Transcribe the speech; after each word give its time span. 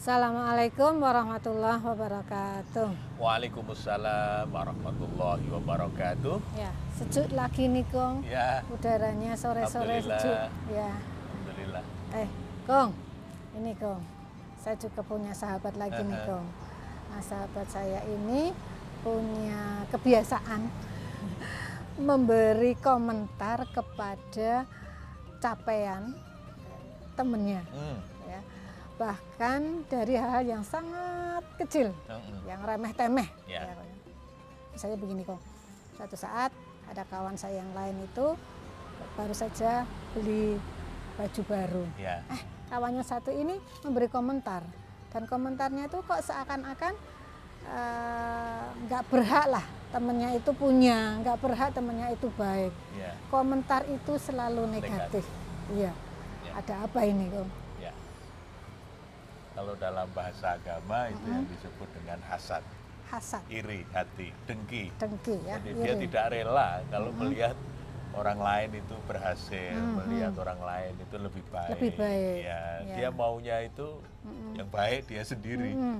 Assalamualaikum 0.00 0.96
warahmatullahi 0.96 1.76
wabarakatuh. 1.84 3.20
Waalaikumsalam 3.20 4.48
warahmatullahi 4.48 5.44
wabarakatuh. 5.52 6.40
Ya, 6.56 6.72
sejuk 6.96 7.28
lagi 7.36 7.68
nih 7.68 7.84
Kong. 7.92 8.24
Ya, 8.24 8.64
Udaranya 8.72 9.36
sore-sore 9.36 10.00
sejuk. 10.00 10.32
Ya. 10.72 10.96
alhamdulillah. 10.96 11.84
Eh, 12.16 12.28
Kong. 12.64 12.96
Ini 13.60 13.76
Kong. 13.76 14.00
Saya 14.56 14.80
juga 14.80 15.04
punya 15.04 15.36
sahabat 15.36 15.76
lagi 15.76 16.00
nih 16.00 16.16
Aha. 16.16 16.28
Kong. 16.32 16.46
Nah, 17.12 17.20
sahabat 17.20 17.68
saya 17.68 18.00
ini 18.08 18.56
punya 19.04 19.84
kebiasaan 19.92 20.64
memberi 22.08 22.72
komentar 22.80 23.68
kepada 23.68 24.64
capaian 25.44 26.16
temennya 27.12 27.60
Hmm. 27.68 28.09
Ya. 29.00 29.06
Bahkan 29.08 29.60
dari 29.88 30.14
hal 30.20 30.44
yang 30.44 30.60
sangat 30.60 31.44
kecil 31.56 31.88
hmm, 32.04 32.44
yang 32.44 32.60
remeh 32.60 32.92
temeh. 32.92 33.28
Ya. 33.48 33.64
Misalnya 34.76 35.00
begini 35.00 35.24
kok, 35.24 35.40
suatu 35.96 36.16
saat 36.20 36.52
ada 36.84 37.02
kawan 37.08 37.40
saya 37.40 37.64
yang 37.64 37.72
lain 37.72 37.96
itu 38.04 38.36
baru 39.16 39.32
saja 39.32 39.88
beli 40.12 40.60
baju 41.16 41.42
baru. 41.48 41.84
Ya, 41.96 42.20
Eh, 42.28 42.40
kawannya 42.68 43.04
satu 43.04 43.32
ini 43.32 43.56
memberi 43.84 44.08
komentar 44.12 44.62
dan 45.10 45.24
komentarnya 45.26 45.88
itu 45.88 45.98
kok 46.04 46.20
seakan-akan 46.20 46.94
eh, 47.66 48.64
nggak 48.88 49.02
berhak 49.10 49.46
lah 49.48 49.64
temennya 49.90 50.38
itu 50.38 50.50
punya, 50.54 51.18
nggak 51.18 51.36
berhak 51.42 51.74
temennya 51.74 52.14
itu 52.14 52.30
baik. 52.38 52.70
ya, 52.94 53.10
Komentar 53.26 53.82
itu 53.90 54.14
selalu 54.22 54.70
negatif. 54.70 55.26
Iya. 55.74 55.90
Ya. 56.46 56.52
Ada 56.62 56.86
apa 56.86 57.02
ini 57.04 57.26
kok? 57.26 57.59
Kalau 59.50 59.74
dalam 59.76 60.06
bahasa 60.10 60.54
agama 60.54 61.10
itu 61.10 61.26
yang 61.26 61.44
disebut 61.44 61.88
dengan 61.92 62.18
hasad, 62.26 62.62
Hasad, 63.10 63.42
iri 63.50 63.82
hati, 63.90 64.30
dengki. 64.46 64.94
dengki 64.94 65.36
ya. 65.42 65.58
Jadi 65.58 65.70
dia 65.76 65.92
iri. 65.92 66.02
tidak 66.06 66.24
rela 66.30 66.70
kalau 66.86 67.10
melihat 67.12 67.56
orang 68.10 68.38
lain 68.38 68.70
itu 68.78 68.94
berhasil, 69.04 69.74
Mhm. 69.74 69.94
melihat 69.98 70.34
orang 70.38 70.60
lain 70.60 70.92
itu 70.96 71.16
lebih 71.18 71.44
baik. 71.48 71.70
Lebih 71.74 71.92
baik, 71.94 72.38
Ya, 72.40 72.62
ya. 72.80 72.94
dia 72.94 73.08
maunya 73.10 73.56
itu 73.60 73.88
yang 74.54 74.68
baik 74.68 75.06
dia 75.06 75.22
sendiri. 75.22 75.74
Mm-mm. 75.74 75.98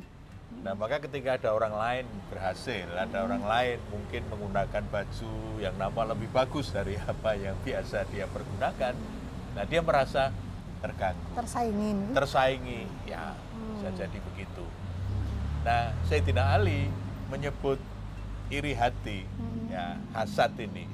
Nah, 0.62 0.74
maka 0.74 0.98
ketika 0.98 1.38
ada 1.38 1.50
orang 1.50 1.70
lain 1.72 2.04
berhasil, 2.26 2.86
ada 2.90 3.22
orang 3.22 3.38
lain 3.40 3.78
mungkin 3.86 4.22
menggunakan 4.26 4.82
baju 4.84 5.32
yang 5.58 5.74
nama 5.74 6.02
lebih 6.10 6.26
bagus 6.30 6.70
dari 6.70 6.98
apa 7.06 7.34
yang 7.34 7.54
biasa 7.60 8.06
dia 8.06 8.26
pergunakan, 8.26 8.94
nah 9.54 9.64
dia 9.64 9.78
merasa 9.80 10.34
terganggu, 10.80 11.30
tersaingin. 11.36 11.98
tersaingi, 12.16 12.80
ya 13.04 13.36
bisa 13.76 13.88
jadi 13.96 14.18
begitu. 14.32 14.64
Nah, 15.60 15.92
Sayyidina 16.08 16.56
Ali 16.56 16.88
menyebut 17.28 17.76
iri 18.48 18.72
hati, 18.72 19.28
ya 19.68 19.94
hasad 20.16 20.56
ini 20.56 20.88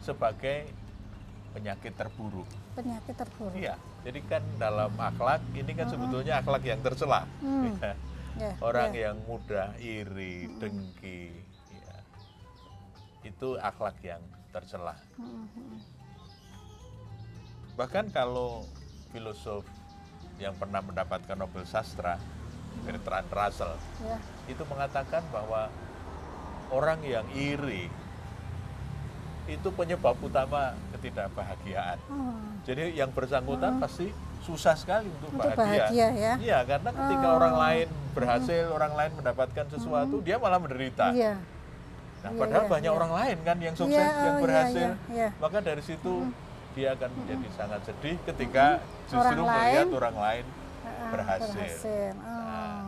sebagai 0.00 0.72
penyakit 1.52 1.92
terburuk. 1.94 2.48
penyakit 2.76 3.16
terburuk. 3.16 3.56
Iya, 3.56 3.76
jadi 4.04 4.20
kan 4.28 4.44
dalam 4.60 4.92
akhlak 4.96 5.40
ini 5.56 5.72
kan 5.72 5.88
sebetulnya 5.88 6.40
akhlak 6.40 6.60
yang 6.64 6.80
tercela. 6.80 7.24
Hmm. 7.40 7.72
Ya. 7.80 7.94
Ya, 8.36 8.52
Orang 8.60 8.92
ya. 8.92 9.08
yang 9.08 9.16
mudah 9.24 9.72
iri, 9.80 10.44
dengki, 10.60 11.32
ya, 11.72 11.96
itu 13.24 13.56
akhlak 13.56 13.96
yang 14.04 14.20
tercela. 14.52 14.92
Mm, 15.16 15.48
mm, 15.56 15.78
Bahkan 17.80 18.12
kalau 18.12 18.68
filosof 19.16 19.64
yang 20.36 20.52
pernah 20.60 20.84
mendapatkan 20.84 21.32
Nobel 21.32 21.64
Sastra, 21.64 22.20
Bertrand 22.84 23.32
Russell, 23.32 23.72
ya. 24.04 24.20
itu 24.44 24.60
mengatakan 24.68 25.24
bahwa 25.32 25.72
orang 26.68 27.00
yang 27.00 27.24
iri 27.32 27.88
itu 29.48 29.68
penyebab 29.72 30.18
utama 30.20 30.76
ketidakbahagiaan. 30.92 31.96
Oh, 32.12 32.36
Jadi 32.66 32.98
yang 32.98 33.08
bersangkutan 33.14 33.78
pasti 33.80 34.10
susah 34.42 34.74
sekali 34.76 35.06
untuk, 35.08 35.38
Untuk 35.38 35.54
bahagia, 35.54 36.10
ya. 36.12 36.34
Iya, 36.36 36.58
karena 36.66 36.90
ketika 36.92 37.26
Oh. 37.30 37.38
orang 37.40 37.54
lain 37.56 37.86
berhasil, 38.12 38.64
orang 38.68 38.92
lain 38.92 39.10
mendapatkan 39.16 39.66
sesuatu, 39.70 40.18
dia 40.20 40.36
malah 40.36 40.58
menderita. 40.60 41.14
Iya. 41.14 41.38
Nah, 42.26 42.30
Iya, 42.34 42.40
padahal 42.42 42.64
iya, 42.66 42.72
banyak 42.74 42.90
iya. 42.90 42.98
orang 42.98 43.12
lain 43.14 43.36
kan 43.46 43.56
yang 43.62 43.74
sukses, 43.78 43.94
Iya, 44.02 44.18
yang 44.18 44.34
oh, 44.34 44.38
iya, 44.38 44.44
berhasil. 44.44 44.88
iya, 44.90 45.14
iya. 45.14 45.28
Maka 45.38 45.58
dari 45.62 45.82
situ 45.86 46.14
dia 46.76 46.92
akan 46.92 47.10
menjadi 47.16 47.48
sangat 47.50 47.80
sedih 47.82 48.16
ketika 48.22 48.66
justru 49.08 49.40
Orang 49.40 49.48
melihat 49.48 49.86
lain, 49.88 49.96
orang 49.96 50.16
lain 50.16 50.44
berhasil. 51.08 51.50
berhasil. 51.56 52.12
Oh. 52.14 52.28
Nah, 52.28 52.84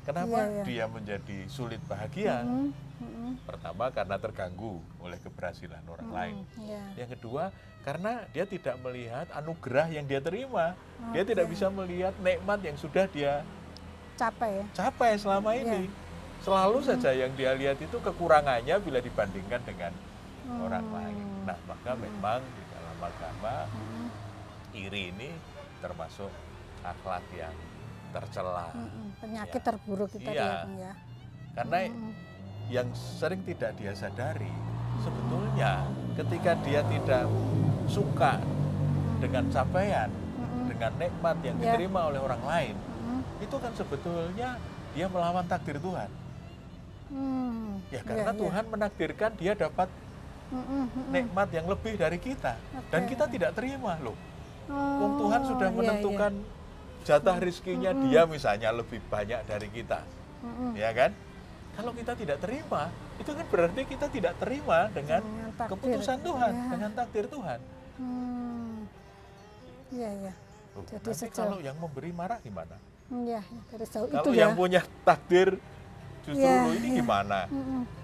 Kenapa 0.00 0.32
Iya, 0.32 0.44
iya. 0.48 0.62
dia 0.64 0.84
menjadi 0.88 1.38
sulit 1.46 1.76
bahagia? 1.84 2.40
Mm, 2.40 2.72
mm, 2.98 3.32
Pertama 3.44 3.92
karena 3.92 4.16
terganggu 4.16 4.80
oleh 4.96 5.20
keberhasilan 5.20 5.84
orang 5.84 6.10
lain. 6.10 6.34
ya. 6.58 6.80
Yang 6.96 7.20
kedua, 7.20 7.52
karena 7.80 8.24
dia 8.32 8.48
tidak 8.48 8.80
melihat 8.80 9.28
anugerah 9.30 9.92
yang 9.92 10.08
dia 10.08 10.18
terima. 10.18 10.72
Dia 11.12 11.20
tidak 11.22 11.46
bisa 11.46 11.68
melihat 11.68 12.16
nikmat 12.16 12.58
yang 12.60 12.80
sudah 12.80 13.04
dia 13.06 13.44
Capek 14.16 14.50
ya. 14.50 14.64
capai 14.74 15.20
selama 15.20 15.52
Iya. 15.52 15.68
ini. 15.68 15.92
Selalu 16.40 16.78
saja 16.80 17.12
yang 17.12 17.32
dia 17.36 17.52
lihat 17.52 17.76
itu 17.76 17.96
kekurangannya 18.00 18.80
bila 18.80 18.98
dibandingkan 18.98 19.60
dengan 19.62 19.92
orang 20.58 20.86
lain. 20.90 21.26
Nah, 21.44 21.60
maka 21.64 21.92
memang 21.94 22.40
agama 23.00 23.66
iri 24.70 25.10
ini 25.10 25.30
termasuk 25.80 26.30
akhlak 26.84 27.24
yang 27.34 27.54
tercela. 28.10 28.70
Mm, 28.74 28.86
mm, 28.86 29.08
Penyakit 29.20 29.60
Ya. 29.60 29.66
terburuk 29.66 30.10
Iya. 30.16 30.30
ya, 30.30 30.52
ya. 30.76 30.92
Karena 31.54 31.78
yang 32.70 32.88
sering 32.94 33.42
tidak 33.42 33.74
dia 33.74 33.92
sadari, 33.92 34.52
sebetulnya 35.02 35.82
ketika 36.14 36.52
dia 36.62 36.80
tidak 36.86 37.26
suka 37.90 38.38
dengan 39.18 39.44
capaian, 39.50 40.10
dengan 40.70 40.92
nikmat 40.96 41.36
yang 41.42 41.56
Ya. 41.58 41.74
diterima 41.74 42.00
oleh 42.08 42.20
orang 42.22 42.42
lain, 42.46 42.74
Mm, 42.78 43.20
itu 43.42 43.56
kan 43.58 43.72
sebetulnya 43.74 44.48
dia 44.94 45.06
melawan 45.10 45.46
takdir 45.46 45.78
Tuhan. 45.78 46.10
mm, 47.10 47.90
Ya 47.90 47.98
iya, 47.98 48.00
karena 48.06 48.32
iya. 48.32 48.38
Tuhan 48.38 48.64
menakdirkan 48.70 49.30
dia 49.34 49.52
dapat. 49.54 49.90
Nikmat 51.10 51.48
yang 51.50 51.66
lebih 51.66 51.94
dari 51.94 52.18
kita 52.18 52.58
dan 52.88 53.00
Oke. 53.04 53.14
kita 53.14 53.24
tidak 53.26 53.50
terima 53.54 53.94
loh. 53.98 54.18
Oh, 54.66 55.02
Wong 55.02 55.14
Tuhan 55.18 55.40
sudah 55.46 55.68
iya, 55.68 55.76
menentukan 55.76 56.32
jatah 57.02 57.36
rizkinya 57.38 57.90
dia 58.06 58.22
misalnya 58.24 58.70
lebih 58.70 59.02
banyak 59.04 59.42
dari 59.44 59.68
kita, 59.68 60.02
iya. 60.02 60.44
Mm, 60.44 60.54
mm. 60.54 60.72
ya 60.76 60.90
kan? 60.92 61.10
Kalau 61.70 61.92
kita 61.92 62.12
tidak 62.12 62.38
terima, 62.38 62.82
itu 63.16 63.30
kan 63.30 63.46
berarti 63.46 63.80
kita 63.84 64.06
tidak 64.06 64.34
terima 64.36 64.90
dengan 64.90 65.22
Dengan 65.22 65.50
takdir. 65.54 65.70
keputusan 65.72 66.18
Tuhan, 66.20 66.52
Ya. 66.52 66.66
dengan 66.68 66.90
takdir 66.92 67.24
Tuhan. 67.26 67.58
Hmm. 67.96 68.76
Iya, 69.90 70.10
iya. 70.12 70.32
Loh, 70.70 70.82
Jadi 70.84 70.98
nanti 71.00 71.10
sejauh- 71.16 71.34
kalau 71.40 71.58
yang 71.58 71.76
memberi 71.78 72.10
marah 72.12 72.38
gimana? 72.38 72.76
Hmm, 73.08 73.26
Iya, 73.26 73.42
dari 73.66 73.86
jauh 73.86 74.06
Kalau 74.06 74.22
itu 74.22 74.30
ya. 74.30 74.40
yang 74.40 74.52
punya 74.54 74.80
takdir 75.02 75.48
justru 76.22 76.46
Ya, 76.46 76.62
"Loh, 76.62 76.74
ini 76.74 76.88
ya. 76.90 76.96
gimana? 77.00 77.38
Mm, 77.48 77.58
mm. 77.58 77.82
Oh, 77.82 77.99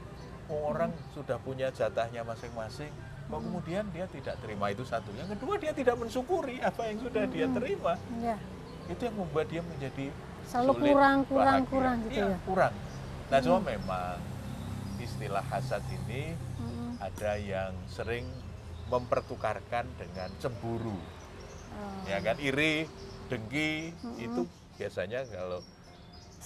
orang 0.49 0.91
sudah 1.11 1.39
punya 1.39 1.69
jatahnya 1.69 2.23
masing-masing, 2.23 2.89
kok 2.89 3.33
Hmm. 3.33 3.45
kemudian 3.45 3.85
dia 3.91 4.07
tidak 4.07 4.39
terima 4.39 4.71
itu 4.71 4.83
satu. 4.83 5.11
Yang 5.13 5.35
kedua 5.35 5.55
dia 5.57 5.73
tidak 5.73 5.97
mensyukuri 5.97 6.57
apa 6.61 6.83
yang 6.87 6.99
sudah 7.01 7.25
Hmm. 7.27 7.35
dia 7.35 7.47
terima. 7.51 7.93
Iya. 8.17 8.37
Itu 8.87 9.03
yang 9.03 9.17
membuat 9.17 9.47
dia 9.47 9.63
menjadi 9.63 10.07
Selalu 10.47 10.73
sulit 10.73 10.87
kurang, 10.87 11.19
kurang, 11.27 11.59
bahagia. 11.59 11.71
kurang 11.71 11.97
gitu 12.05 12.15
Iya, 12.17 12.29
ya. 12.31 12.39
kurang. 12.47 12.75
Nah, 13.27 13.39
cuma 13.43 13.59
memang 13.61 14.17
istilah 14.97 15.45
hasad 15.45 15.83
ini 15.91 16.23
Mm, 16.57 16.67
mm. 16.67 16.93
ada 17.03 17.33
yang 17.35 17.73
sering 17.87 18.27
mempertukarkan 18.87 19.85
dengan 19.99 20.31
cemburu. 20.39 20.95
Oh, 20.95 22.07
Ya 22.07 22.23
kan 22.23 22.39
iri, 22.39 22.87
dengki 23.27 23.91
itu 24.17 24.47
biasanya 24.75 25.27
kalau 25.27 25.61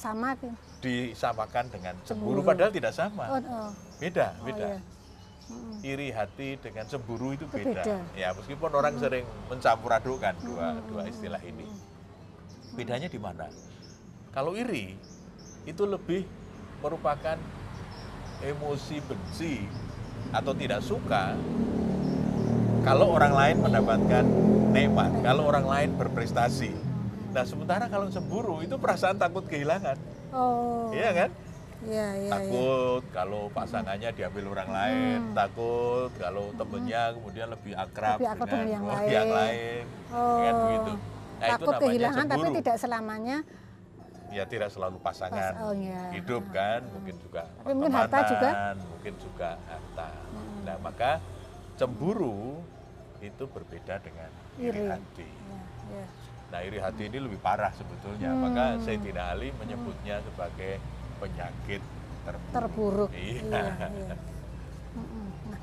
sama 0.00 0.32
kan? 0.32 0.56
disamakan 0.80 1.64
dengan 1.68 1.92
cemburu, 2.08 2.40
Cemburu. 2.40 2.48
padahal 2.48 2.72
tidak 2.72 2.92
sama. 2.96 3.24
Oh, 3.28 3.36
oh. 3.36 3.68
Beda, 4.00 4.32
Oh, 4.40 4.48
beda. 4.48 4.64
iya. 4.64 4.80
Mm, 5.50 5.74
iri 5.82 6.08
hati 6.08 6.48
dengan 6.56 6.88
cemburu 6.88 7.36
itu 7.36 7.44
beda. 7.44 7.84
beda. 7.84 7.96
Ya 8.16 8.32
meskipun 8.32 8.70
orang 8.70 8.96
sering 8.96 9.28
mencampur 9.52 9.92
adukan 9.92 10.32
dua 10.40 10.80
dua 10.88 11.02
istilah 11.04 11.42
ini. 11.44 11.68
Bedanya 12.72 13.10
di 13.10 13.18
mana? 13.20 13.50
Kalau 14.32 14.56
iri 14.56 14.96
itu 15.66 15.82
lebih 15.84 16.24
merupakan 16.80 17.36
emosi 18.40 19.04
benci 19.04 19.68
atau 20.32 20.54
tidak 20.56 20.80
suka 20.80 21.36
kalau 22.80 23.12
orang 23.12 23.36
lain 23.36 23.56
mendapatkan 23.60 24.24
nikmat, 24.72 25.12
kalau 25.20 25.44
orang 25.44 25.66
lain 25.68 25.90
berprestasi. 26.00 26.72
Nah, 27.30 27.44
sementara 27.44 27.86
kalau 27.86 28.10
cemburu 28.10 28.58
itu 28.58 28.74
perasaan 28.74 29.14
takut 29.14 29.46
kehilangan. 29.46 29.94
Oh. 30.30 30.90
Iya 30.90 31.10
kan? 31.16 31.30
Iya, 31.80 31.88
iya, 31.88 32.06
iya. 32.20 32.30
takut 32.30 33.02
kalau 33.08 33.48
pasangannya 33.48 34.12
diambil 34.12 34.52
orang 34.52 34.68
lain, 34.68 35.18
takut 35.32 36.12
kalau 36.14 36.52
temennya 36.52 37.16
kemudian 37.16 37.48
lebih 37.48 37.72
akrab, 37.72 38.20
Lebih 38.20 38.28
akrab 38.28 38.46
dengan 38.46 38.60
dengan 38.60 38.68
yang 38.68 38.84
lain. 38.84 39.08
yang 39.08 39.28
lain, 39.32 39.82
Oh. 40.10 40.36
kan 40.36 40.54
begitu. 40.60 40.92
Nah, 40.92 41.00
itu 41.40 41.48
Takut 41.48 41.66
namanya 41.66 41.80
kehilangan 41.80 42.24
tapi 42.26 42.36
cemburu. 42.36 42.58
tidak 42.58 42.76
selamanya 42.76 43.36
ya 44.30 44.44
tidak 44.46 44.68
selalu 44.70 44.96
pasangan 45.00 45.40
Pas- 45.50 45.58
oh, 45.58 45.74
iya. 45.74 46.02
hidup 46.12 46.44
kan, 46.52 46.80
mungkin 46.86 47.16
juga 47.18 47.42
Tapi 47.50 47.72
mungkin 47.72 47.92
harta 47.96 48.18
juga. 48.28 48.50
mungkin 48.84 49.14
juga 49.16 49.50
harta. 49.64 50.08
Nah, 50.60 50.76
maka 50.78 51.10
cemburu 51.74 52.60
itu 53.18 53.44
berbeda 53.46 53.98
dengan 53.98 54.28
iri 54.54 54.68
Iri. 54.70 54.84
hati. 54.86 55.26
Ya, 55.26 55.60
ya. 55.96 56.06
Nah, 56.50 56.60
iri 56.66 56.78
hati 56.82 57.06
ini 57.06 57.18
lebih 57.22 57.38
parah 57.38 57.70
sebetulnya. 57.70 58.34
Hmm. 58.34 58.50
Maka 58.50 58.64
Sayyidina 58.82 59.22
Ali 59.30 59.54
menyebutnya 59.54 60.18
sebagai 60.26 60.82
penyakit 61.22 61.82
terburuk. 62.26 62.50
Terburuk. 62.52 63.10
Iya. 63.14 63.38
iya. 63.46 64.16
Mm-mm. 64.98 65.26
Nah, 65.54 65.60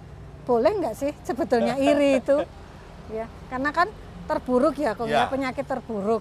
boleh 0.48 0.72
nggak 0.80 0.96
sih 0.96 1.12
sebetulnya 1.24 1.76
iri 1.78 2.24
itu? 2.24 2.40
Ya, 3.08 3.24
karena 3.48 3.72
kan 3.72 3.88
terburuk 4.28 4.76
ya, 4.76 4.92
kok 4.92 5.08
ya 5.08 5.24
Ya. 5.24 5.32
penyakit 5.32 5.64
terburuk. 5.64 6.20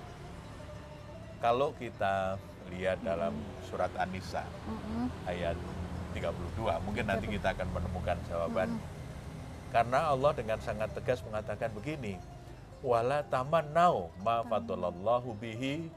Kalau 1.42 1.74
kita 1.82 2.38
lihat 2.70 3.02
dalam 3.02 3.34
surat 3.66 3.90
An-Nisa 3.98 4.46
Mm-mm. 4.70 5.10
ayat 5.26 5.58
32, 6.14 6.78
mungkin 6.86 7.10
nanti 7.10 7.26
kita 7.26 7.58
akan 7.58 7.74
menemukan 7.74 8.14
jawaban. 8.30 8.78
Karena 9.74 10.14
Allah 10.14 10.30
dengan 10.38 10.62
sangat 10.62 10.94
tegas 10.94 11.26
mengatakan 11.26 11.74
begini, 11.74 12.22
wala 12.84 13.24
tamannau 13.28 14.12
ma 14.20 14.44
fadalallahu 14.44 15.36
bihi 15.40 15.88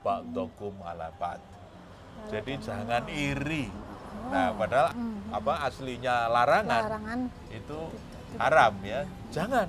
ba'dakum 0.00 0.74
ala 0.82 1.10
ba'd. 1.20 1.40
Jadi 2.28 2.60
jangan 2.60 3.04
iri. 3.10 3.68
Nah, 4.30 4.52
padahal 4.52 4.92
apa 5.32 5.52
aslinya 5.70 6.28
larangan 6.28 6.82
Larangan 6.84 7.20
itu 7.50 7.78
haram 8.36 8.74
ya. 8.84 9.00
Jangan. 9.32 9.68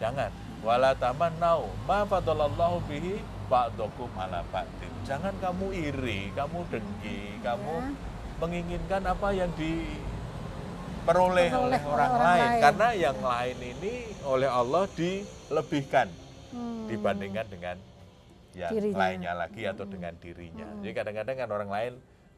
Jangan. 0.00 0.30
Wala 0.60 0.92
tamannau 0.96 1.72
ma 1.88 2.04
fadalallahu 2.04 2.84
bihi 2.88 3.20
ba'dakum 3.48 4.10
ala 4.16 4.44
ba'din. 4.52 4.92
Jangan 5.08 5.32
kamu 5.40 5.72
iri, 5.72 6.30
kamu 6.36 6.58
dengki, 6.68 7.40
kamu 7.40 7.74
Ya. 7.80 7.88
menginginkan 8.40 9.02
apa 9.04 9.36
yang 9.36 9.50
diperoleh 11.00 11.48
Peroleh 11.48 11.64
oleh 11.72 11.80
orang, 11.80 12.10
orang 12.12 12.12
lain. 12.12 12.40
lain. 12.44 12.60
Karena 12.60 12.88
yang 12.92 13.18
lain 13.18 13.58
ini 13.58 13.94
oleh 14.22 14.48
Allah 14.48 14.84
dilebihkan 14.92 16.08
Hmm. 16.50 16.90
dibandingkan 16.90 17.46
dengan 17.46 17.76
yang 18.52 18.70
Dirinya. 18.74 18.90
Hmm. 18.90 19.00
lainnya 19.00 19.32
lagi 19.38 19.62
atau 19.62 19.86
dengan 19.86 20.12
dirinya. 20.18 20.66
Jadi 20.82 20.92
kadang-kadang 20.92 21.36
kan 21.38 21.48
orang 21.48 21.70
lain 21.70 21.92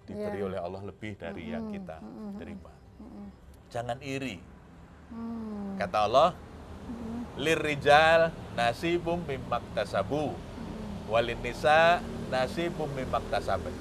diberi 0.05 0.39
Ya. 0.39 0.45
oleh 0.45 0.59
Allah 0.61 0.83
lebih 0.85 1.17
dari 1.17 1.49
yang 1.49 1.65
Hmm, 1.67 1.73
kita 1.73 1.97
hmm, 1.97 2.13
hmm, 2.13 2.33
terima. 2.37 2.73
Mm-mm. 3.01 3.27
Jangan 3.73 3.99
iri. 4.05 4.37
Hmm. 5.09 5.81
Kata 5.81 5.99
Allah, 6.05 6.31
lirrijal 7.35 8.29
nasibum 8.53 9.25
mimmak 9.25 9.65
tasabu 9.73 10.37
walin 11.09 11.41
nisa 11.41 12.05
nasibum 12.29 12.89
mimmak 12.93 13.25
tasabat. 13.33 13.73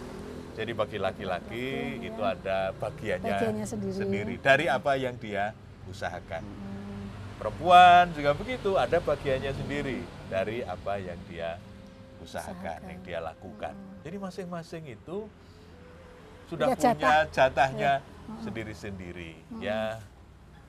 Jadi 0.52 0.72
bagi 0.72 0.98
laki-laki 0.98 1.24
Laki-laki, 1.24 1.68
itu 2.04 2.22
ya. 2.22 2.36
ada 2.36 2.58
bagiannya, 2.76 3.34
Bagiannya 3.34 3.66
sendiri. 3.66 4.34
dari 4.38 4.66
apa 4.68 4.92
yang 4.96 5.16
dia 5.16 5.56
usahakan. 5.88 6.44
Hmm. 6.44 7.06
Perempuan 7.38 8.12
juga 8.14 8.32
begitu, 8.32 8.76
ada 8.76 8.98
bagiannya 8.98 9.52
sendiri 9.52 10.00
dari 10.28 10.62
apa 10.62 11.00
yang 11.00 11.18
dia 11.26 11.58
usahakan, 12.20 12.54
Usahakan. 12.54 12.80
yang 12.86 13.00
dia 13.02 13.20
lakukan. 13.20 13.74
Hmm. 13.74 14.00
Jadi 14.04 14.18
masing-masing 14.18 14.84
itu 14.92 15.18
sudah 16.46 16.68
Punya 16.70 16.78
punya 16.78 16.94
jatah. 16.94 17.20
Hmm. 17.24 17.32
jatahnya 17.32 17.94
sendiri-sendiri. 18.42 19.34
Ya, 19.58 19.98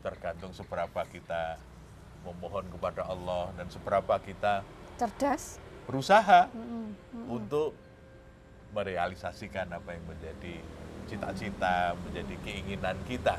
tergantung 0.00 0.50
seberapa 0.50 1.02
kita 1.04 1.58
memohon 2.22 2.64
kepada 2.68 3.02
Allah 3.04 3.50
dan 3.52 3.66
seberapa 3.66 4.14
kita 4.16 4.62
Cerdas. 4.94 5.58
berusaha 5.84 6.46
Mm-mm. 6.48 6.94
Mm-mm. 7.12 7.26
untuk 7.28 7.74
merealisasikan 8.72 9.68
apa 9.72 9.94
yang 9.94 10.04
menjadi 10.08 10.54
cita-cita, 11.06 11.92
menjadi 12.08 12.34
keinginan 12.40 12.96
kita. 13.04 13.36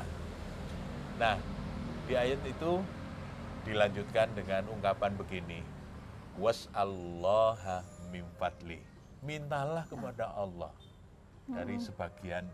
Nah, 1.18 1.38
di 2.06 2.14
ayat 2.14 2.40
itu 2.46 2.82
dilanjutkan 3.66 4.30
dengan 4.34 4.66
ungkapan 4.70 5.14
begini. 5.18 5.62
Was'allaha 6.38 7.82
min 8.10 8.26
fadli. 8.38 8.78
Mintalah 9.24 9.86
kepada 9.88 10.34
Allah 10.34 10.74
dari 11.48 11.80
sebagian 11.80 12.44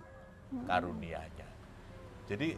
karunia-Nya. 0.68 1.48
Jadi 2.30 2.54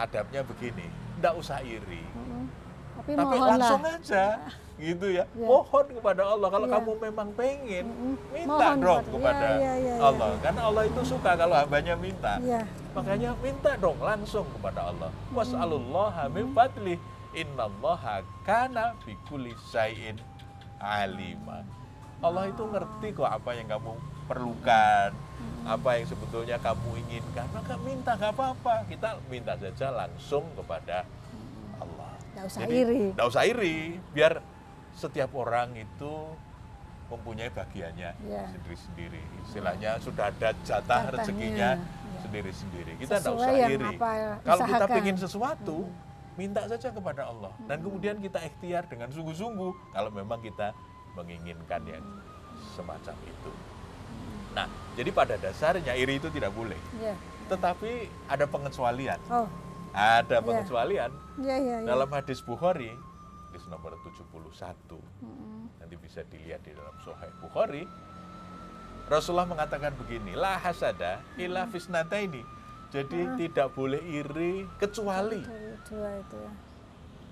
adabnya 0.00 0.40
begini, 0.40 0.88
tidak 1.20 1.34
usah 1.36 1.60
iri. 1.60 2.00
Tapi, 3.00 3.16
tapi 3.16 3.36
langsung 3.40 3.80
aja 3.82 4.24
gitu 4.76 5.06
ya. 5.08 5.24
Ya. 5.32 5.44
Mohon 5.44 5.86
kepada 5.92 6.22
Allah 6.24 6.48
kalau 6.48 6.66
Ya. 6.68 6.72
kamu 6.76 6.92
memang 7.00 7.28
pengen 7.32 7.84
minta 8.28 8.48
Mohon 8.48 8.76
dong 8.80 9.04
kepada- 9.12 9.40
ya, 9.40 9.56
ya, 9.56 9.72
ya, 9.76 9.94
ya. 9.96 10.04
Allah. 10.04 10.28
Karena 10.40 10.60
Allah 10.64 10.82
itu 10.84 11.00
suka 11.04 11.30
kalau 11.32 11.56
hambanya 11.56 11.94
minta. 11.96 12.32
Iya. 12.40 12.62
Makanya 12.92 13.30
minta 13.40 13.70
dong 13.76 13.98
langsung 14.00 14.44
kepada 14.52 14.88
Allah. 14.88 15.08
Was'alullaha 15.32 16.28
min 16.28 16.52
fadli. 16.52 16.96
Innallaha 17.30 18.20
kana 18.42 18.98
bi 19.00 19.14
kulli 19.24 19.54
syai'in 19.70 20.18
alima. 20.78 21.62
Allah 22.20 22.48
itu 22.48 22.64
ngerti 22.64 23.14
kok 23.14 23.30
apa 23.30 23.54
yang 23.54 23.70
kamu 23.70 23.94
perlukan, 24.26 25.10
apa 25.62 25.88
yang 25.94 26.06
sebetulnya 26.06 26.56
kamu 26.58 27.00
inginkan. 27.06 27.46
Maka 27.50 27.78
minta 27.80 28.12
nggak 28.14 28.32
apa-apa. 28.34 28.82
Kita 28.88 29.16
minta 29.28 29.54
saja 29.56 29.88
langsung 29.90 30.44
kepada 30.52 31.04
Allah. 31.04 31.19
Nggak 32.34 32.44
usah 32.46 32.60
Jadi, 32.64 32.74
iri. 32.78 33.02
nggak 33.14 33.26
usah 33.26 33.42
iri, 33.46 33.76
biar 34.14 34.32
setiap 34.94 35.30
orang 35.34 35.74
itu 35.74 36.12
mempunyai 37.10 37.50
bagiannya 37.50 38.10
Iya. 38.22 38.42
sendiri-sendiri. 38.54 39.22
Istilahnya 39.42 39.98
sudah 39.98 40.30
ada 40.30 40.54
jatah 40.62 41.10
rezekinya 41.10 41.70
iya. 41.74 42.20
sendiri-sendiri. 42.22 42.92
Kita 43.02 43.18
tidak 43.18 43.34
usah 43.34 43.52
iri. 43.66 43.90
Kalau 44.46 44.64
kita 44.70 44.94
ingin 45.02 45.16
sesuatu, 45.18 45.78
minta 46.38 46.62
saja 46.70 46.88
kepada 46.94 47.26
Allah. 47.26 47.50
Dan 47.66 47.82
kemudian 47.82 48.16
kita 48.22 48.38
ikhtiar 48.46 48.86
dengan 48.86 49.10
sungguh-sungguh 49.10 49.90
kalau 49.90 50.10
memang 50.14 50.38
kita 50.38 50.70
menginginkan 51.18 51.82
yang 51.82 52.04
semacam 52.78 53.16
itu. 53.26 53.52
Nah, 54.54 54.66
jadi 54.94 55.10
pada 55.10 55.34
dasarnya 55.34 55.94
iri 55.98 56.22
itu 56.22 56.30
tidak 56.30 56.54
boleh. 56.54 56.78
Iya. 57.02 57.14
Tetapi 57.50 58.06
ada 58.30 58.46
pengecualian. 58.46 59.18
Oh, 59.26 59.50
Ada 59.90 60.38
Iya. 60.38 60.44
pengecualian 60.44 61.10
iya 61.36 61.56
iya. 61.56 61.76
iya. 61.80 61.86
dalam 61.86 62.06
hadis 62.08 62.38
Bukhari, 62.40 62.94
hadis 63.50 63.64
nomor 63.66 63.98
71, 63.98 64.22
Mm-mm. 65.18 65.66
nanti 65.76 65.94
bisa 65.96 66.22
dilihat 66.24 66.62
di 66.62 66.70
dalam 66.70 66.94
Sahih 67.00 67.32
Bukhari, 67.38 67.82
Rasulullah 69.06 69.44
mengatakan 69.44 69.90
begini, 69.96 70.34
la 70.34 70.54
hasada 70.56 71.18
illa 71.34 71.66
fisnata 71.66 72.14
ini. 72.16 72.46
Jadi 72.90 73.22
tidak 73.38 73.70
boleh 73.70 74.02
iri 74.02 74.66
kecuali 74.76 75.42
Dua, 75.86 76.10
itu 76.18 76.36
ya. 76.36 76.52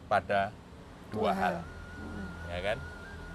pada 0.07 0.55
dua 1.11 1.19
Dua 1.21 1.33
hal. 1.35 1.55
hal. 1.59 1.67
Ya 2.47 2.59
kan? 2.63 2.79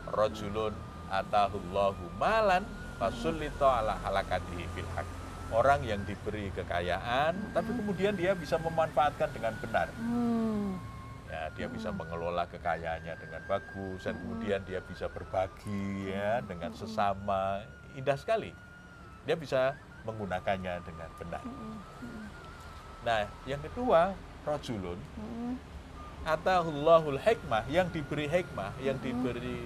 Rajulun 0.08 0.72
atahullahu 1.08 2.00
malan 2.16 2.64
fasulito 2.96 3.64
ala 3.64 4.00
halakatihi 4.00 4.66
fil 4.72 4.88
haq. 4.96 5.08
Orang 5.54 5.86
yang 5.86 6.02
diberi 6.02 6.50
kekayaan, 6.58 7.54
tapi 7.54 7.70
kemudian 7.78 8.18
dia 8.18 8.34
bisa 8.34 8.58
memanfaatkan 8.58 9.30
dengan 9.30 9.54
benar. 9.62 9.88
Hmm. 10.02 10.82
ya 11.34 11.50
dia 11.58 11.66
bisa 11.66 11.90
mengelola 11.90 12.46
kekayaannya 12.46 13.18
dengan 13.18 13.42
bagus 13.50 14.06
dan 14.06 14.14
kemudian 14.22 14.62
dia 14.70 14.86
bisa 14.86 15.10
berbagi 15.10 16.14
ya 16.14 16.42
dengan 16.46 16.74
sesama. 16.78 17.66
Indah 17.98 18.18
sekali. 18.18 18.54
Dia 19.26 19.34
bisa 19.34 19.74
menggunakannya 20.06 20.74
dengan 20.86 21.10
benar. 21.18 21.44
Nah 23.02 23.26
yang 23.50 23.62
kedua 23.66 24.14
rojulun 24.46 25.00
atahullahul 26.24 27.20
hikmah 27.20 27.68
yang 27.68 27.92
diberi 27.92 28.30
hikmah 28.32 28.72
yang 28.80 28.96
diberi 29.02 29.60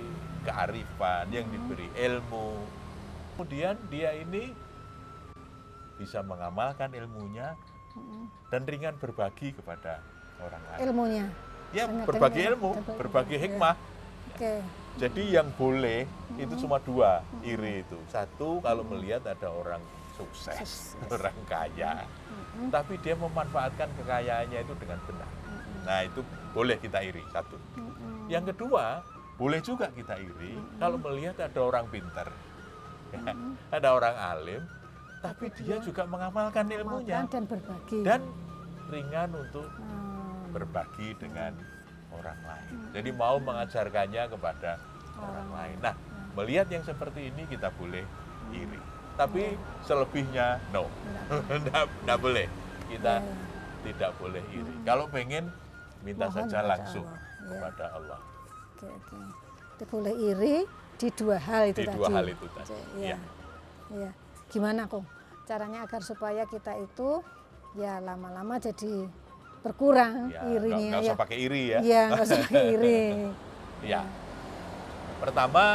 kearifan 0.48 1.29
yang 1.29 1.46
diberi 1.51 1.91
ilmu. 2.00 2.63
Kemudian 3.36 3.77
dia 3.91 4.15
ini 4.17 4.56
bisa 5.97 6.21
mengamalkan 6.21 6.93
ilmunya 6.93 7.57
dan 8.47 8.61
ringan 8.63 8.93
berbagi 8.95 9.51
kepada 9.51 9.99
orang 10.39 10.61
lain 10.63 10.79
Ilmunya. 10.85 11.25
ya 11.73 11.89
Dengan- 11.89 12.05
berbagi 12.05 12.35
dengan- 12.37 12.51
ilmu, 12.53 12.69
berbagi- 12.77 12.97
berbagi 12.97 13.35
ya. 13.35 13.41
hikmah. 13.43 13.75
Oke. 14.29 14.53
Jadi 14.97 15.23
yang 15.29 15.47
boleh 15.53 16.05
itu 16.37 16.53
cuma 16.57 16.77
dua 16.79 17.21
iri 17.41 17.81
itu. 17.81 17.97
Satu 18.07 18.61
kalau 18.61 18.81
melihat 18.83 19.25
ada 19.25 19.49
orang 19.49 19.81
sukses, 20.13 20.57
Sukses. 20.57 20.97
orang 21.13 21.37
kaya, 21.45 22.05
tapi 22.69 22.97
dia 22.97 23.13
memanfaatkan 23.13 23.89
kekayaannya 23.95 24.59
itu 24.59 24.73
dengan 24.75 24.97
benar. 25.05 25.29
Nah 25.85 25.99
itu 26.01 26.21
boleh 26.49 26.77
kita 26.77 27.01
iri 27.01 27.21
satu. 27.29 27.57
Yang 28.25 28.53
kedua 28.53 29.01
boleh 29.37 29.61
juga 29.61 29.89
kita 29.89 30.17
iri 30.17 30.57
kalau 30.77 30.97
melihat 30.97 31.37
ada 31.39 31.59
orang 31.61 31.85
pintar, 31.89 32.29
ya, 33.13 33.21
ada 33.69 33.89
orang 33.93 34.15
alim, 34.17 34.61
tapi 35.29 35.46
dia 35.57 35.77
juga 35.79 36.03
mengamalkan 36.03 36.65
ilmunya 36.67 37.25
dan 37.25 37.43
berbagi. 37.43 38.00
dan 38.01 38.22
ringan 38.88 39.29
untuk 39.34 39.67
Hmm. 39.69 40.48
berbagi 40.50 41.12
dengan 41.15 41.51
orang 42.10 42.39
lain. 42.41 42.75
Jadi 42.91 43.10
mau 43.12 43.36
mengajarkannya 43.38 44.24
kepada 44.29 44.79
orang 45.17 45.50
lain. 45.51 45.77
Nah, 45.81 45.93
melihat 46.34 46.67
yang 46.67 46.81
seperti 46.81 47.27
ini 47.27 47.43
kita 47.46 47.67
boleh 47.74 48.05
iri. 48.50 48.79
Tapi 49.13 49.53
selebihnya 49.81 50.62
no, 50.69 50.88
tidak 51.98 52.17
boleh. 52.24 52.48
Kita 52.88 53.13
Ya, 53.13 53.25
ya. 53.25 53.36
tidak 53.84 54.12
boleh 54.15 54.43
iri. 54.48 54.75
Kalau 54.81 55.05
pengen 55.07 55.51
minta 56.00 56.25
Mohon 56.25 56.38
saja 56.39 56.60
langsung 56.63 57.03
Allah. 57.03 57.19
Ya. 57.19 57.50
kepada 57.51 57.86
Allah. 57.91 58.19
Oke, 58.72 58.88
oke. 58.88 59.15
Itu 59.74 59.84
boleh 59.88 60.13
iri 60.15 60.55
di 60.96 61.07
dua 61.12 61.38
hal 61.38 61.63
itu 61.67 61.81
Di 61.81 61.86
tadi. 61.86 61.98
dua 61.98 62.07
hal 62.10 62.25
itu 62.25 62.46
tadi, 62.50 62.74
Iya. 62.96 63.03
iya. 63.03 63.17
Iya. 63.89 64.12
Gimana 64.48 64.86
kok 64.86 65.03
caranya 65.47 65.79
agar 65.81 66.03
supaya 66.03 66.43
kita 66.43 66.75
itu 66.75 67.23
ya 67.73 67.97
lama-lama 67.97 68.59
jadi 68.59 69.07
berkurang 69.57 70.27
Ya, 70.29 70.43
irinya 70.45 70.75
nggak- 70.75 70.89
nggak 70.89 71.01
ya. 71.01 71.07
usah 71.07 71.17
pakai 71.17 71.37
iri 71.39 71.63
ya. 71.65 71.79
Iya, 71.79 72.01
nggak 72.09 72.23
usah 72.23 72.39
pakai 72.43 72.63
iri. 72.75 73.01
Ya. 73.81 74.01
Pertama, 75.17 75.65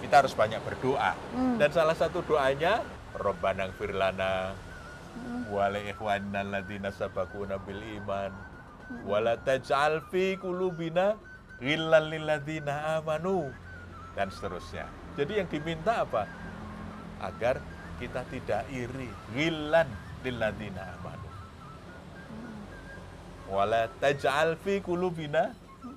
kita 0.00 0.14
harus 0.16 0.32
banyak 0.32 0.60
berdoa. 0.60 1.12
Hmm. 1.34 1.56
Dan 1.56 1.70
salah 1.70 1.92
satu 1.92 2.22
doanya, 2.22 2.80
Rabbana 3.12 3.68
gfir 3.68 3.92
lana 3.92 4.54
Hmm. 5.10 5.42
wa 5.50 5.66
li 5.68 5.90
ikhwanina 5.90 6.40
alladziina 6.40 6.88
sabaquna 6.88 7.58
bil 7.58 7.82
iman 7.98 8.30
Hmm. 8.30 9.02
wa 9.04 9.18
la 9.18 9.34
taj'al 9.36 10.06
fi 10.08 10.38
qulubina 10.38 11.18
ghillan 11.58 12.08
lil 12.08 12.24
ladzina 12.24 12.96
amanu 12.96 13.50
dan 14.14 14.30
seterusnya. 14.30 14.86
Jadi 15.14 15.32
yang 15.36 15.48
diminta 15.50 16.06
apa? 16.06 16.24
Agar 17.20 17.58
kita 18.00 18.24
tidak 18.32 18.62
iri, 18.72 19.08
ghillan 19.36 19.88
lil 20.24 20.36
ladzina 20.40 20.82
amanu. 20.96 21.28
Hmm. 21.28 23.52
Wa 23.52 23.62
la 23.68 23.84
taj'al 24.00 24.56
fi 24.56 24.80
qulubina 24.80 25.52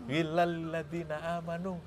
ghillan 0.05 0.49
lil 0.51 0.67
ladzina 0.75 1.39
amanu. 1.39 1.79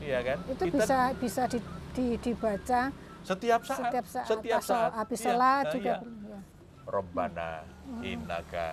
Iya 0.00 0.18
kan? 0.24 0.38
Itu 0.48 0.64
Kita 0.64 0.76
bisa 0.80 0.98
bisa 1.18 1.42
di, 1.50 1.58
di- 1.92 2.18
dibaca 2.20 2.80
setiap 3.26 3.60
saat, 3.66 3.90
setiap 3.90 4.06
saat, 4.06 4.26
setiap 4.30 4.62
saat. 4.62 4.90
habis 4.94 5.18
Iya, 5.18 5.26
sholat 5.26 5.64
nah, 5.66 5.72
juga. 5.74 5.92
iya. 5.92 5.98
perlu, 5.98 6.30
ya. 6.30 6.40
Robbana 6.86 7.50
innaka 8.00 8.68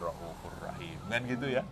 ra'ufur 0.00 0.54
rahim. 0.64 0.98
Kan 1.06 1.22
gitu 1.28 1.46
ya. 1.46 1.62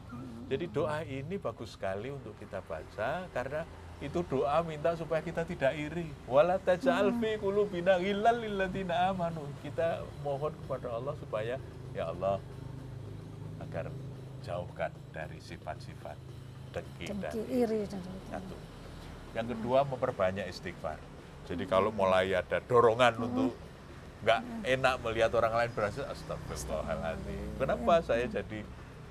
Jadi 0.46 0.64
doa 0.70 1.02
ini 1.02 1.42
bagus 1.42 1.74
sekali 1.74 2.12
untuk 2.12 2.38
kita 2.38 2.62
baca 2.62 3.26
karena 3.34 3.66
itu 4.04 4.20
doa 4.28 4.60
minta 4.60 4.92
supaya 4.92 5.24
kita 5.24 5.48
tidak 5.48 5.72
iri. 5.72 6.12
Wala 6.28 6.60
taj'al 6.60 7.16
fi 7.16 7.40
qulubina 7.40 7.96
ghillal 7.96 8.36
lil 8.44 8.54
ladzina 8.60 9.08
amanu. 9.08 9.48
Kita 9.64 10.04
mohon 10.20 10.52
kepada 10.64 10.92
Allah 10.92 11.16
supaya 11.16 11.56
ya 11.96 12.12
Allah 12.12 12.36
agar 13.64 13.88
jauhkan 14.44 14.92
dari 15.16 15.40
sifat-sifat 15.40 16.16
dengki 16.76 17.08
dan 17.08 17.32
iri 17.48 17.88
dan 17.88 18.02
satu. 18.28 18.56
Yang 19.32 19.56
kedua 19.56 19.88
memperbanyak 19.88 20.44
istighfar. 20.52 21.00
Jadi 21.48 21.64
kalau 21.64 21.88
mulai 21.88 22.36
ada 22.36 22.60
dorongan 22.60 23.16
untuk 23.16 23.56
nggak 24.24 24.40
enak 24.66 24.94
melihat 25.04 25.30
orang 25.38 25.52
lain 25.54 25.70
berhasil, 25.72 26.04
astagfirullahaladzim. 26.08 27.48
Kenapa 27.60 27.94
saya 28.04 28.26
jadi 28.28 28.60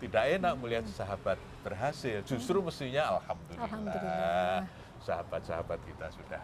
tidak 0.01 0.23
enak 0.27 0.53
melihat 0.59 0.85
sahabat 0.91 1.39
berhasil? 1.63 2.21
Justru 2.27 2.59
mestinya 2.59 3.19
alhamdulillah. 3.19 3.63
Alhamdulillah. 3.65 4.59
Sahabat-sahabat 5.05 5.79
kita 5.85 6.07
sudah 6.11 6.41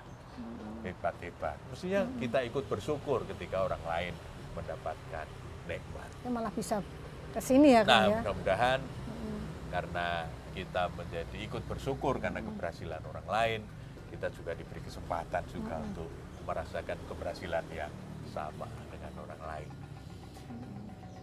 hebat-hebat. 0.86 1.58
Mestinya 1.70 2.02
kita 2.18 2.40
ikut 2.48 2.66
bersyukur 2.66 3.26
ketika 3.30 3.66
orang 3.68 3.84
lain 3.86 4.14
mendapatkan 4.56 5.26
nikmat. 5.70 6.10
Ya 6.26 6.30
malah 6.30 6.54
bisa 6.54 6.82
ke 7.32 7.40
sini 7.40 7.80
ya 7.80 7.82
kan 7.88 7.92
Nah, 7.92 8.04
ya. 8.08 8.18
mudah-mudahan 8.22 8.80
karena 9.72 10.08
kita 10.52 10.92
menjadi 11.00 11.38
ikut 11.48 11.64
bersyukur 11.64 12.20
karena 12.20 12.44
keberhasilan 12.44 13.00
orang 13.08 13.28
lain, 13.28 13.60
kita 14.12 14.28
juga 14.36 14.52
diberi 14.52 14.84
kesempatan 14.84 15.44
juga 15.48 15.80
untuk 15.80 16.12
merasakan 16.44 16.98
keberhasilan 17.08 17.64
yang 17.72 17.92
sama 18.36 18.68
dengan 18.92 19.14
orang 19.24 19.42
lain. 19.48 19.70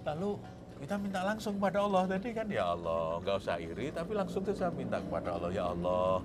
Lalu 0.08 0.30
kita 0.78 0.94
minta 0.96 1.20
langsung 1.26 1.58
kepada 1.58 1.82
Allah 1.82 2.02
tadi 2.06 2.30
kan 2.30 2.46
ya 2.46 2.74
Allah 2.74 3.18
nggak 3.22 3.36
usah 3.42 3.56
iri 3.58 3.90
tapi 3.90 4.14
langsung 4.14 4.42
saja 4.46 4.70
minta 4.70 5.02
kepada 5.02 5.34
Allah 5.34 5.50
ya 5.50 5.74
Allah 5.74 6.22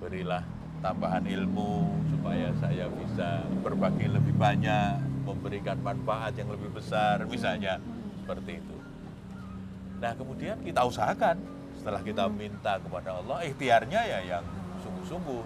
berilah 0.00 0.42
tambahan 0.80 1.24
ilmu 1.28 1.84
supaya 2.08 2.48
saya 2.56 2.88
bisa 2.88 3.44
berbagi 3.60 4.08
lebih 4.08 4.32
banyak 4.34 4.96
memberikan 5.28 5.76
manfaat 5.84 6.32
yang 6.40 6.48
lebih 6.48 6.72
besar 6.72 7.28
misalnya 7.28 7.76
seperti 8.24 8.56
itu 8.56 8.80
Nah 10.00 10.16
kemudian 10.16 10.56
kita 10.64 10.80
usahakan 10.88 11.36
setelah 11.76 12.00
kita 12.00 12.24
minta 12.32 12.80
kepada 12.80 13.20
Allah, 13.20 13.44
ikhtiarnya 13.44 14.00
ya 14.08 14.18
yang 14.24 14.44
sungguh-sungguh. 14.80 15.44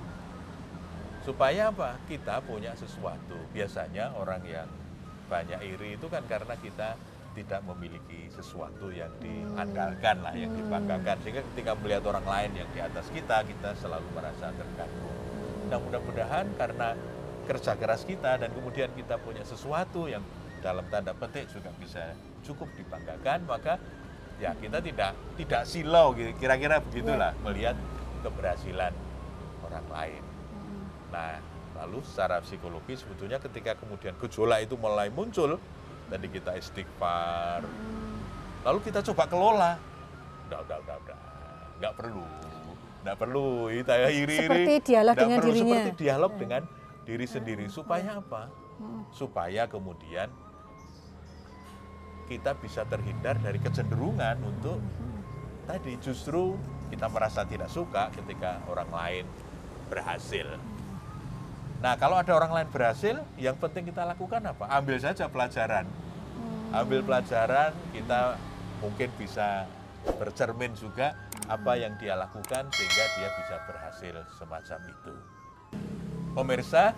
Supaya 1.27 1.75
apa? 1.75 1.99
Kita 2.07 2.39
punya 2.47 2.71
sesuatu. 2.79 3.35
Biasanya 3.51 4.15
orang 4.15 4.43
yang 4.47 4.71
banyak 5.27 5.59
iri 5.67 5.99
itu 5.99 6.07
kan 6.07 6.23
karena 6.31 6.55
kita 6.55 6.95
tidak 7.35 7.61
memiliki 7.67 8.31
sesuatu 8.31 8.89
yang 8.95 9.11
diandalkan 9.19 10.23
lah, 10.23 10.35
yang 10.35 10.55
dibanggakan. 10.55 11.19
Sehingga 11.27 11.43
ketika 11.53 11.75
melihat 11.79 12.07
orang 12.09 12.27
lain 12.27 12.51
yang 12.65 12.69
di 12.71 12.81
atas 12.81 13.07
kita, 13.11 13.43
kita 13.43 13.75
selalu 13.83 14.07
merasa 14.15 14.55
terganggu. 14.55 15.11
Nah 15.69 15.79
mudah-mudahan 15.83 16.47
karena 16.55 16.95
kerja 17.45 17.77
keras 17.77 18.07
kita 18.09 18.41
dan 18.41 18.51
kemudian 18.55 18.89
kita 18.97 19.21
punya 19.21 19.45
sesuatu 19.45 20.09
yang 20.09 20.25
dalam 20.65 20.87
tanda 20.89 21.13
petik 21.13 21.51
juga 21.53 21.69
bisa 21.77 22.17
cukup 22.41 22.73
dibanggakan, 22.79 23.45
maka 23.45 23.77
ya 24.41 24.57
kita 24.57 24.81
tidak 24.81 25.13
tidak 25.37 25.63
silau 25.69 26.17
gitu. 26.17 26.33
kira-kira 26.41 26.81
begitulah 26.81 27.37
melihat 27.45 27.77
keberhasilan 28.25 28.93
orang 29.69 29.87
lain. 29.93 30.23
Nah, 31.13 31.39
lalu 31.79 32.01
secara 32.07 32.41
psikologi 32.41 32.97
sebetulnya 32.97 33.39
ketika 33.39 33.77
kemudian 33.77 34.17
gejolak 34.19 34.65
itu 34.65 34.75
mulai 34.81 35.13
muncul, 35.13 35.61
tadi 36.09 36.27
kita 36.29 36.53
istighfar, 36.57 37.65
lalu 38.65 38.79
kita 38.85 39.01
coba 39.13 39.25
kelola. 39.29 39.73
Udah, 40.49 40.59
udah, 40.65 40.77
udah, 40.85 40.97
udah. 41.01 41.19
Nggak 41.81 41.95
perlu. 41.97 42.25
Nggak 43.05 43.17
perlu 43.21 43.47
kita 43.69 43.93
iri-iri. 44.09 44.39
Seperti 44.41 44.75
dialog 44.89 45.15
Nggak 45.15 45.25
dengan 45.25 45.39
perlu. 45.39 45.49
dirinya. 45.53 45.75
Seperti 45.77 45.93
dialog 46.01 46.33
dengan 46.41 46.63
diri 47.05 47.27
sendiri. 47.29 47.65
Supaya 47.69 48.11
apa? 48.21 48.43
Hmm. 48.81 49.03
Supaya 49.13 49.63
kemudian 49.69 50.29
kita 52.25 52.57
bisa 52.57 52.89
terhindar 52.89 53.37
dari 53.37 53.61
kecenderungan 53.61 54.41
untuk 54.41 54.81
tadi 55.69 56.01
justru 56.01 56.57
kita 56.89 57.09
merasa 57.13 57.45
tidak 57.45 57.69
suka 57.69 58.09
ketika 58.17 58.65
orang 58.69 58.89
lain 58.89 59.25
berhasil. 59.93 60.57
Nah, 61.85 62.01
kalau 62.01 62.17
ada 62.17 62.33
orang 62.33 62.49
lain 62.49 62.69
berhasil, 62.73 63.21
yang 63.37 63.61
penting 63.61 63.93
kita 63.93 64.09
lakukan 64.09 64.41
apa? 64.41 64.65
Ambil 64.73 64.97
saja 64.97 65.29
pelajaran. 65.29 65.85
Ambil 66.73 67.05
pelajaran, 67.05 67.77
kita 67.93 68.41
mungkin 68.81 69.13
bisa 69.21 69.69
bercermin 70.17 70.73
juga 70.73 71.13
apa 71.45 71.77
yang 71.77 71.93
dia 72.01 72.17
lakukan 72.17 72.73
sehingga 72.73 73.05
dia 73.21 73.29
bisa 73.37 73.57
berhasil 73.69 74.15
semacam 74.41 74.81
itu. 74.89 75.15
Pemirsa, 76.33 76.97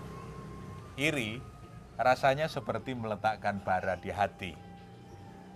iri 0.94 1.42
rasanya 1.98 2.46
seperti 2.46 2.94
meletakkan 2.94 3.58
bara 3.66 3.98
di 3.98 4.14
hati. 4.14 4.54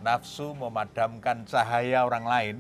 Nafsu 0.02 0.58
memadamkan 0.58 1.46
cahaya 1.46 2.02
orang 2.02 2.26
lain 2.26 2.56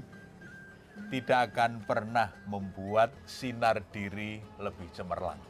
tidak 1.10 1.50
akan 1.50 1.82
pernah 1.82 2.30
membuat 2.46 3.10
sinar 3.26 3.82
diri 3.90 4.38
lebih 4.62 4.86
cemerlang. 4.94 5.49